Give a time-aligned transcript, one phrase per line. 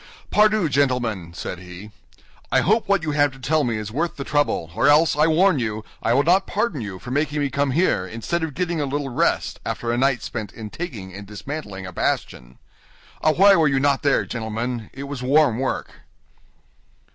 [0.31, 1.91] "Pardieu, gentlemen," said he.
[2.51, 5.27] "I hope what you have to tell me is worth the trouble, or else, I
[5.27, 8.81] warn you, I will not pardon you for making me come here instead of getting
[8.81, 12.57] a little rest after a night spent in taking and dismantling a bastion.
[13.21, 14.89] Ah, why were you not there, gentlemen?
[14.91, 15.91] It was warm work."